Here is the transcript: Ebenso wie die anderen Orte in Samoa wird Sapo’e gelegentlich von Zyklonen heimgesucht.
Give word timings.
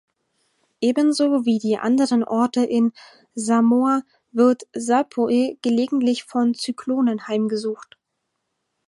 Ebenso 0.79 1.45
wie 1.45 1.59
die 1.59 1.77
anderen 1.77 2.23
Orte 2.23 2.63
in 2.63 2.91
Samoa 3.35 4.01
wird 4.31 4.63
Sapo’e 4.73 5.59
gelegentlich 5.61 6.23
von 6.23 6.55
Zyklonen 6.55 7.27
heimgesucht. 7.27 7.99